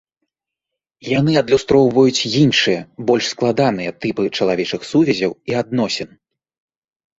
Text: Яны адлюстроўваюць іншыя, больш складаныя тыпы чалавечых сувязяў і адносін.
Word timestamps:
Яны 1.19 1.31
адлюстроўваюць 1.41 2.27
іншыя, 2.41 2.79
больш 3.11 3.29
складаныя 3.35 3.95
тыпы 4.07 4.23
чалавечых 4.37 4.81
сувязяў 4.91 5.31
і 5.53 5.61
адносін. 5.63 6.09